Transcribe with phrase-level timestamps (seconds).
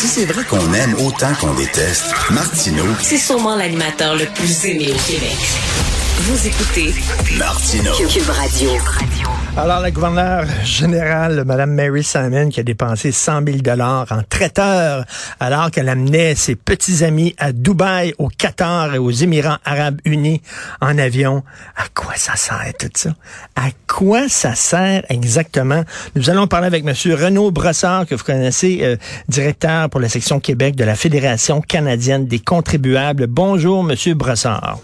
[0.00, 4.94] Si c'est vrai qu'on aime autant qu'on déteste, Martineau, C'est sûrement l'animateur le plus aimé
[4.94, 5.36] au Québec.
[6.20, 6.94] Vous écoutez
[7.36, 7.92] Martineau.
[8.08, 8.70] Cube Radio.
[9.56, 15.04] Alors, la gouverneure générale, Mme Mary Simon, qui a dépensé 100 000 dollars en traiteur
[15.40, 20.40] alors qu'elle amenait ses petits amis à Dubaï, au Qatar et aux Émirats arabes unis
[20.80, 21.42] en avion.
[21.76, 23.10] À quoi ça sert tout ça?
[23.56, 25.82] À quoi ça sert exactement?
[26.14, 26.94] Nous allons parler avec M.
[27.14, 28.96] Renaud Brossard, que vous connaissez, euh,
[29.28, 33.26] directeur pour la section Québec de la Fédération canadienne des contribuables.
[33.26, 34.14] Bonjour, M.
[34.14, 34.78] Brossard.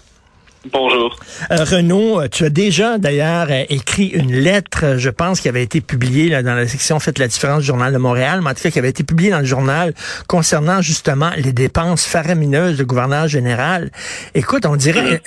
[0.71, 1.15] Bonjour.
[1.51, 5.63] Euh, Renaud, euh, tu as déjà d'ailleurs euh, écrit une lettre, je pense, qui avait
[5.63, 8.53] été publiée là, dans la section Faites la différence du Journal de Montréal, mais en
[8.53, 9.93] tout cas qui avait été publiée dans le journal
[10.27, 13.91] concernant justement les dépenses faramineuses du gouverneur général.
[14.33, 15.21] Écoute, on dirait,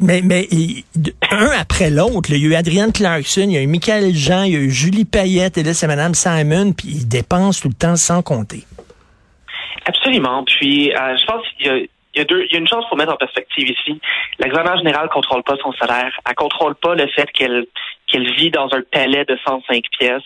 [0.00, 0.22] mais,
[1.30, 4.42] un après l'autre, il y a eu Adrienne Clarkson, il y a eu Michael Jean,
[4.44, 7.68] il y a eu Julie Payette, et là c'est Mme Simon, puis ils dépensent tout
[7.68, 8.64] le temps sans compter.
[9.88, 10.44] Absolument.
[10.44, 11.80] Puis, euh, je pense qu'il y a,
[12.18, 14.00] il y a deux, il y a une chose pour mettre en perspective ici.
[14.38, 16.12] La gouverneure générale contrôle pas son salaire.
[16.28, 17.66] Elle contrôle pas le fait qu'elle
[18.08, 20.22] qu'elle vit dans un palais de 105 pièces.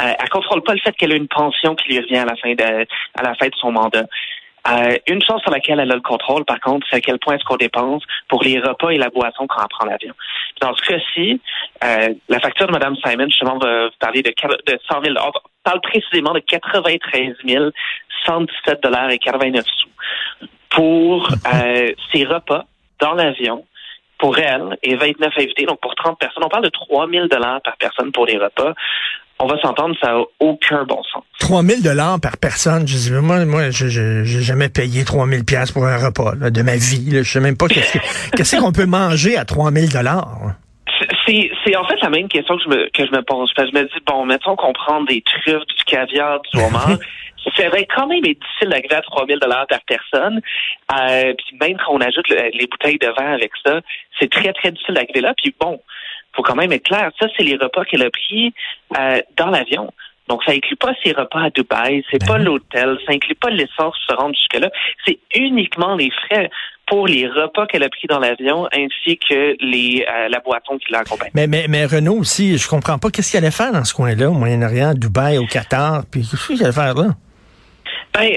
[0.00, 2.36] Euh, elle contrôle pas le fait qu'elle a une pension qui lui revient à la
[2.36, 2.86] fin de
[3.18, 4.04] à la fin de son mandat.
[4.68, 7.36] Euh, une chose sur laquelle elle a le contrôle, par contre, c'est à quel point
[7.36, 10.12] est-ce qu'on dépense pour les repas et la boisson quand on prend l'avion.
[10.60, 11.40] Dans ce cas-ci,
[11.84, 15.30] euh, la facture de Mme Simon, justement, va parler de, quar- de 100 000 On
[15.66, 17.34] parle précisément de 93
[18.26, 19.88] 117 dollars et 89 sous
[20.70, 22.64] pour euh, ses repas
[23.00, 23.64] dans l'avion
[24.18, 26.42] pour elle et 29 invités, donc pour 30 personnes.
[26.44, 28.72] On parle de 3 000 dollars par personne pour les repas.
[29.38, 31.22] On va s'entendre, ça n'a aucun bon sens.
[31.40, 32.88] 3000 dollars par personne.
[32.88, 36.62] Je dis, moi, moi, je, j'ai jamais payé 3000 pièces pour un repas là, de
[36.62, 37.10] ma vie.
[37.10, 37.22] Là.
[37.22, 40.38] Je sais même pas qu'est-ce, que- qu'est-ce qu'on peut manger à 3000 dollars.
[41.26, 43.52] C'est, c'est en fait la même question que je me, que je me pose.
[43.54, 46.90] Parce que je me dis, bon, mettons qu'on prend des truffes, du caviar, du homard.
[47.56, 50.40] Ça va quand même être difficile d'arriver à 3000 dollars par personne.
[50.98, 53.80] Euh, puis même quand on ajoute le- les bouteilles de vin avec ça,
[54.18, 55.32] c'est très, très difficile d'arriver là.
[55.40, 55.80] Puis bon,
[56.34, 57.10] faut quand même être clair.
[57.20, 58.52] Ça, c'est les repas qu'elle a pris
[58.98, 59.92] euh, dans l'avion.
[60.28, 62.44] Donc, ça inclut pas ses repas à Dubaï, c'est Ben pas oui.
[62.46, 64.70] l'hôtel, ça inclut pas l'essence pour se rendre jusque-là.
[65.06, 66.50] C'est uniquement les frais
[66.86, 70.92] pour les repas qu'elle a pris dans l'avion ainsi que les euh, la boisson qui
[70.92, 71.30] l'accompagne.
[71.34, 74.28] Mais, mais, mais Renault aussi, je comprends pas qu'est-ce qu'il allait faire dans ce coin-là,
[74.30, 77.08] au Moyen-Orient, Dubaï, au Qatar, puis qu'est-ce qu'il allait faire là?
[78.14, 78.30] Ben,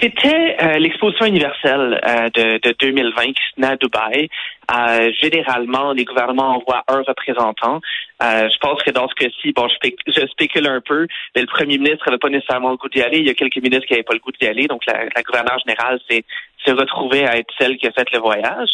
[0.00, 4.28] c'était euh, l'exposition universelle euh, de, de 2020 qui se tenait à Dubaï.
[4.74, 7.80] Euh, généralement, les gouvernements envoient un représentant.
[8.22, 11.42] Euh, je pense que dans ce cas-ci, bon, je, spéc- je spécule un peu, mais
[11.42, 13.18] le premier ministre n'avait pas nécessairement le goût d'y aller.
[13.18, 14.66] Il y a quelques ministres qui n'avaient pas le goût d'y aller.
[14.68, 16.24] Donc, la, la gouverneure générale s'est
[16.66, 18.70] s'est retrouvée à être celle qui a fait le voyage.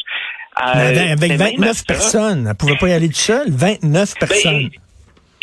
[0.61, 3.09] Euh, Mais avec mais avec même à 29 ça- personnes, elle pouvait pas y aller
[3.09, 3.51] toute seule.
[3.51, 4.69] 29 personnes.
[4.69, 4.71] Ben,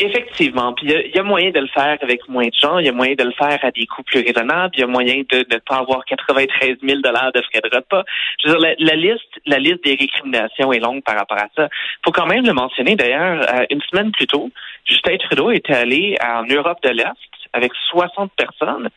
[0.02, 0.72] Effectivement.
[0.72, 2.78] Puis il y a- il y, a moyen de le faire avec moins de gens.
[2.78, 4.70] Il y a moyen de le faire à des coûts plus raisonnables.
[4.74, 8.02] Il y a moyen de ne pas avoir 93 000 dollars de frais de repas.
[8.42, 11.48] Je veux dire, la, la liste, la liste des récriminations est longue par rapport à
[11.54, 11.68] ça.
[12.02, 12.96] faut quand même le mentionner.
[12.96, 14.50] D'ailleurs, euh, une semaine plus tôt,
[14.86, 17.12] Justin Trudeau était allé en Europe de l'Est
[17.52, 18.88] avec 60 personnes.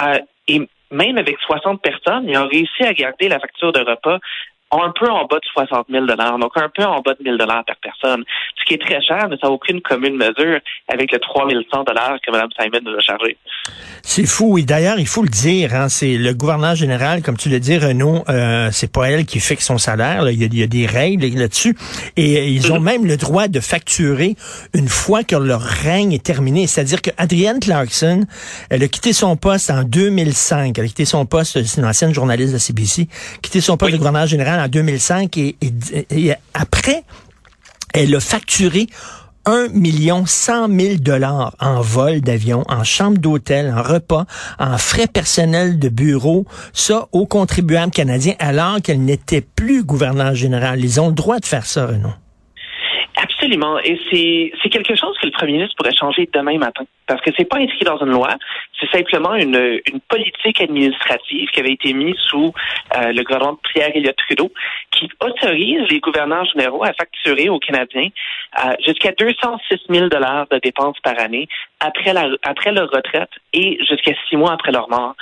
[0.00, 4.18] Euh, et même avec 60 personnes, il a réussi à garder la facture de repas
[4.70, 7.76] un peu en bas de 60 000 donc un peu en bas de 1000 par
[7.80, 8.24] personne,
[8.58, 12.30] ce qui est très cher, mais ça n'a aucune commune mesure avec le 3100 que
[12.30, 13.36] Mme Simon nous a chargé.
[14.02, 14.56] C'est fou.
[14.56, 17.76] Et d'ailleurs, il faut le dire, hein, c'est le gouverneur général, comme tu le dis,
[17.76, 20.22] Renaud, euh, c'est pas elle qui fixe son salaire.
[20.22, 20.32] là.
[20.32, 21.76] Il, y a, il y a des règles là-dessus.
[22.16, 24.34] Et euh, ils ont même le droit de facturer
[24.72, 26.66] une fois que leur règne est terminé.
[26.66, 28.24] C'est-à-dire que Adrienne Clarkson,
[28.70, 30.78] elle a quitté son poste en 2005.
[30.78, 33.08] Elle a quitté son poste, c'est une ancienne journaliste de CBC,
[33.42, 37.02] quitté son poste de gouverneur général en 2005 et, et- et après,
[37.92, 38.86] elle a facturé
[39.48, 44.26] 1 million 100 000 dollars en vol d'avion, en chambre d'hôtel, en repas,
[44.58, 46.44] en frais personnels de bureau,
[46.74, 50.84] ça aux contribuables canadiens, alors qu'elle n'était plus gouverneur général.
[50.84, 52.12] Ils ont le droit de faire ça, Renaud.
[53.38, 53.78] Absolument.
[53.84, 56.84] Et c'est, quelque chose que le premier ministre pourrait changer demain matin.
[57.06, 58.30] Parce que c'est pas inscrit dans une loi.
[58.80, 62.52] C'est simplement une, une politique administrative qui avait été mise sous
[62.96, 64.50] euh, le gouvernement de Pierre Elliott Trudeau,
[64.90, 68.08] qui autorise les gouverneurs généraux à facturer aux Canadiens
[68.58, 71.46] euh, jusqu'à 206 000 dollars de dépenses par année
[71.78, 75.14] après la, après leur retraite et jusqu'à six mois après leur mort.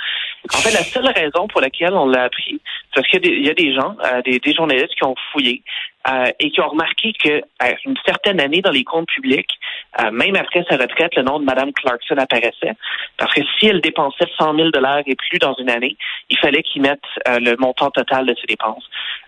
[0.53, 2.59] En fait, la seule raison pour laquelle on l'a appris,
[2.93, 5.61] c'est parce qu'il y a des, gens, euh, des, des journalistes qui ont fouillé
[6.09, 9.51] euh, et qui ont remarqué que à une certaine année dans les comptes publics,
[9.99, 12.75] euh, même après sa retraite, le nom de Mme Clarkson apparaissait.
[13.17, 15.97] Parce que si elle dépensait 100 000 dollars et plus dans une année,
[16.29, 18.87] il fallait qu'ils mettent euh, le montant total de ses dépenses.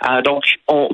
[0.10, 0.89] Euh, donc, on,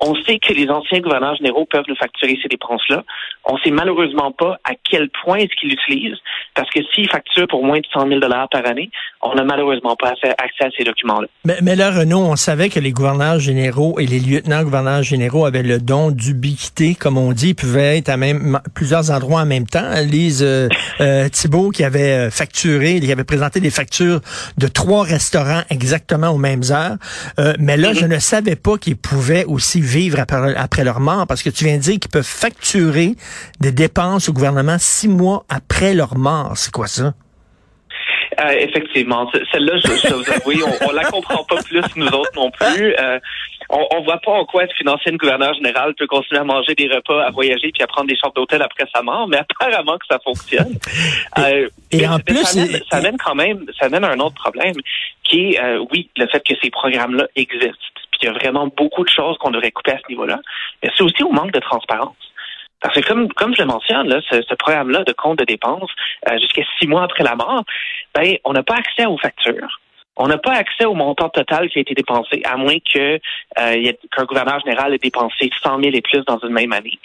[0.00, 3.02] On sait que les anciens gouverneurs généraux peuvent nous facturer ces dépenses-là.
[3.44, 6.20] On ne sait malheureusement pas à quel point est-ce qu'ils l'utilisent,
[6.54, 8.90] parce que s'ils facturent pour moins de 100 000 par année,
[9.22, 11.26] on n'a malheureusement pas accès à ces documents-là.
[11.44, 15.62] Mais, mais là, Renaud, on savait que les gouverneurs généraux et les lieutenants-gouverneurs généraux avaient
[15.62, 19.66] le don d'ubiquité, comme on dit, ils pouvaient être à même plusieurs endroits en même
[19.66, 19.90] temps.
[20.02, 20.68] Lise euh,
[21.00, 24.20] euh Thibault, qui avait euh, facturé, qui avait présenté des factures
[24.56, 26.96] de trois restaurants exactement aux mêmes heures.
[27.38, 31.26] Euh, mais là, je ne savais pas qu'ils pouvaient aussi vivre après, après leur mort,
[31.26, 33.16] parce que tu viens de dire qu'ils peuvent facturer
[33.60, 36.52] des dépenses au gouvernement six mois après leur mort.
[36.56, 37.14] C'est quoi ça?
[38.40, 42.30] Euh, effectivement, celle-là, je, je vous avoue, on, on la comprend pas plus nous autres
[42.36, 42.94] non plus.
[42.98, 43.18] Euh,
[43.70, 46.74] on, on voit pas en quoi être une ancienne gouverneure générale peut continuer à manger
[46.74, 49.98] des repas, à voyager puis à prendre des chambres d'hôtel après sa mort, mais apparemment
[49.98, 50.78] que ça fonctionne.
[51.90, 54.36] et, euh, en plus, ça mène, ça mène, quand même, ça mène à un autre
[54.36, 54.74] problème
[55.24, 57.74] qui est, euh, oui, le fait que ces programmes-là existent.
[58.12, 60.40] Puis il y a vraiment beaucoup de choses qu'on devrait couper à ce niveau-là,
[60.82, 62.16] mais c'est aussi au manque de transparence.
[62.80, 65.90] Parce que comme, comme je le mentionne, là, ce, ce programme-là de compte de dépenses,
[66.28, 67.64] euh, jusqu'à six mois après la mort,
[68.14, 69.80] ben, on n'a pas accès aux factures.
[70.18, 73.20] On n'a pas accès au montant total qui a été dépensé, à moins que
[73.58, 76.98] euh, qu'un gouverneur général ait dépensé 100 000 et plus dans une même année.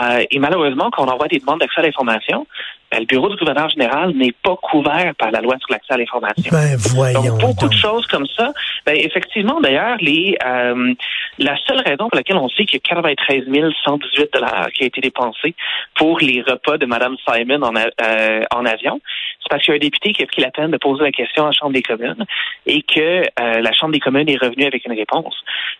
[0.00, 2.46] Euh, et malheureusement, quand on envoie des demandes d'accès à l'information,
[2.92, 5.96] ben, le bureau du gouverneur général n'est pas couvert par la loi sur l'accès à
[5.96, 6.50] l'information.
[6.52, 8.52] Ben, voyons donc, beaucoup de choses comme ça.
[8.84, 10.92] Ben, effectivement, d'ailleurs, les euh,
[11.38, 13.44] la seule raison pour laquelle on sait qu'il y a 93
[13.84, 15.54] 118 dollars qui a été dépensé
[15.94, 19.00] pour les repas de Mme Simon en, euh, en avion,
[19.40, 21.12] c'est parce qu'il y a un député qui a pris la peine de poser la
[21.12, 22.26] question à la Chambre des communes
[22.66, 25.34] et que euh, la Chambre des communes est revenue avec une réponse.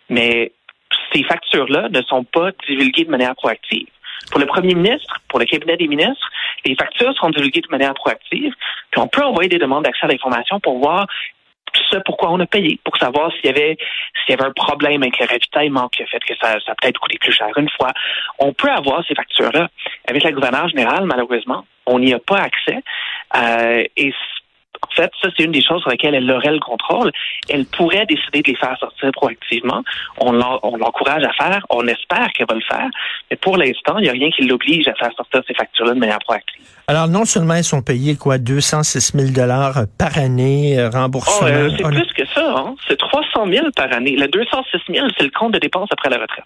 [0.09, 0.51] Mais
[1.13, 3.87] ces factures-là ne sont pas divulguées de manière proactive.
[4.31, 6.29] Pour le premier ministre, pour le cabinet des ministres,
[6.65, 8.53] les factures seront divulguées de manière proactive,
[8.91, 11.07] puis on peut envoyer des demandes d'accès à l'information pour voir
[11.91, 13.77] ce pourquoi on a payé, pour savoir s'il y avait
[14.25, 16.99] s'il y avait un problème avec le ravitaillement qui a fait que ça, a peut-être
[16.99, 17.91] coûté plus cher une fois.
[18.39, 19.69] On peut avoir ces factures-là.
[20.07, 22.79] Avec la gouverneure générale, malheureusement, on n'y a pas accès.
[23.35, 24.13] Euh, et
[24.95, 27.11] fait, ça, c'est une des choses sur lesquelles elle aurait le contrôle.
[27.49, 29.83] Elle pourrait décider de les faire sortir proactivement.
[30.19, 31.65] On l'encourage à faire.
[31.69, 32.89] On espère qu'elle va le faire.
[33.29, 35.99] Mais pour l'instant, il n'y a rien qui l'oblige à faire sortir ces factures-là de
[35.99, 36.63] manière proactive.
[36.87, 41.47] Alors, non seulement ils sont payés, quoi, 206 000 dollars par année, euh, remboursement.
[41.47, 42.75] Oh, euh, c'est plus que ça, hein?
[42.87, 44.15] C'est 300 000 par année.
[44.17, 46.45] Le 206 000, c'est le compte de dépenses après la retraite.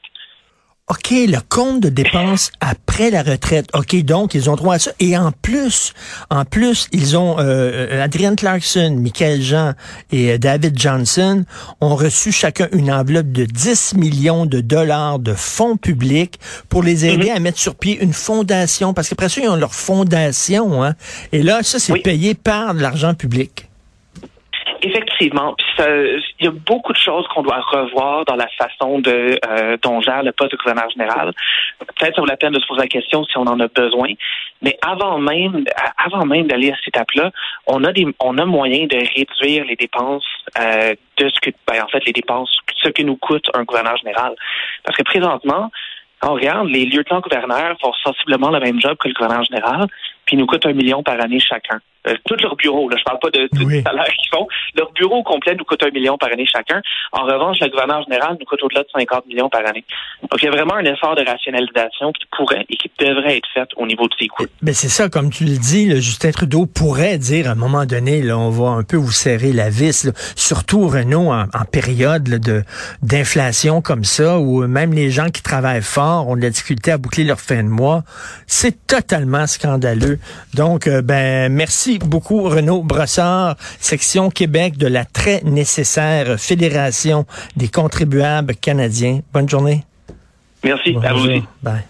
[0.90, 3.68] OK, le compte de dépenses après la retraite.
[3.74, 4.92] OK, donc ils ont droit à ça.
[5.02, 5.94] Et en plus,
[6.30, 9.74] en plus, ils ont euh, euh Adrienne Clarkson, Michael Jean
[10.14, 11.44] et euh, David Johnson
[11.82, 16.40] ont reçu chacun une enveloppe de 10 millions de dollars de fonds publics
[16.70, 17.36] pour les aider mhm.
[17.36, 18.94] à mettre sur pied une fondation.
[18.94, 20.86] Parce qu'après ça, ils ont leur fondation.
[20.86, 20.96] Hein,
[21.34, 23.67] et là, ça, c'est payé par de l'argent public.
[25.20, 25.56] Effectivement.
[25.80, 30.00] il y a beaucoup de choses qu'on doit revoir dans la façon de euh, dont
[30.00, 31.34] gère le poste de gouverneur général.
[31.80, 34.10] Peut-être ça vaut la peine de se poser la question si on en a besoin.
[34.62, 35.66] Mais avant même,
[35.98, 37.32] avant même d'aller à cette étape-là,
[37.66, 40.28] on a des, on a moyen de réduire les dépenses
[40.60, 43.98] euh, de ce que, ben, en fait, les dépenses, ce que nous coûte un gouverneur
[43.98, 44.36] général.
[44.84, 45.72] Parce que présentement,
[46.24, 49.88] on regarde, les lieutenants-gouverneurs font sensiblement le même job que le gouverneur général,
[50.26, 51.80] puis nous coûtent un million par année chacun.
[52.08, 54.48] Euh, tout leur bureau, là, je parle pas de, de du salaire qu'ils font.
[54.76, 56.82] Leur bureau complet nous coûte un million par année chacun.
[57.12, 59.84] En revanche, le gouverneur général nous coûte au-delà de 50 millions par année.
[60.22, 63.48] Donc, il y a vraiment un effort de rationalisation qui pourrait et qui devrait être
[63.54, 64.46] fait au niveau de ces coûts.
[64.62, 67.86] Mais c'est ça, comme tu le dis, le Justin Trudeau pourrait dire à un moment
[67.86, 72.64] donné, là, on va un peu vous serrer la vis, surtout Renault en, période de
[73.02, 76.98] d'inflation comme ça, où même les gens qui travaillent fort ont de la difficulté à
[76.98, 78.04] boucler leur fin de mois.
[78.48, 80.20] C'est totalement scandaleux.
[80.54, 87.26] Donc, euh, ben, merci beaucoup, Renaud Brossard, section Québec de la très nécessaire Fédération
[87.56, 89.22] des contribuables canadiens.
[89.34, 89.84] Bonne journée.
[90.64, 90.96] Merci.
[91.04, 91.44] À vous aussi.
[91.62, 91.84] Bye.